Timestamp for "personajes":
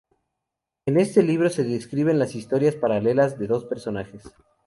3.65-4.23